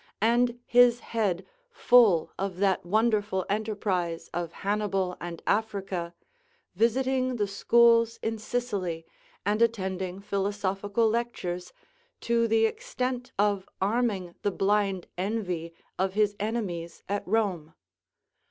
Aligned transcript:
And 0.23 0.57
his 0.65 0.99
head 1.01 1.45
full 1.69 2.31
of 2.39 2.57
that 2.57 2.83
wonderful 2.83 3.45
enterprise 3.47 4.31
of 4.33 4.51
Hannibal 4.51 5.15
and 5.21 5.43
Africa, 5.45 6.15
visiting 6.73 7.35
the 7.35 7.45
schools 7.47 8.17
in 8.23 8.39
Sicily, 8.39 9.05
and 9.45 9.61
attending 9.61 10.19
philosophical 10.19 11.07
lectures, 11.07 11.71
to 12.21 12.47
the 12.47 12.65
extent 12.65 13.31
of 13.37 13.69
arming 13.79 14.33
the 14.41 14.49
blind 14.49 15.05
envy 15.19 15.71
of 15.99 16.13
his 16.15 16.35
enemies 16.39 17.03
at 17.07 17.21
Rome. 17.27 17.75